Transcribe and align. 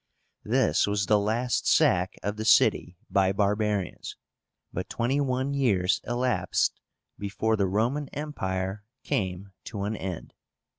This 0.43 0.87
was 0.87 1.05
the 1.05 1.19
last 1.19 1.67
sack 1.67 2.15
of 2.23 2.35
the 2.35 2.43
city 2.43 2.97
by 3.11 3.31
barbarians. 3.31 4.17
But 4.73 4.89
twenty 4.89 5.21
one 5.21 5.53
years 5.53 6.01
elapsed 6.05 6.81
before 7.19 7.55
the 7.55 7.67
Roman 7.67 8.09
Empire 8.09 8.83
came 9.03 9.51
to 9.65 9.83
an 9.83 9.95
end 9.95 10.33
(476). 10.33 10.37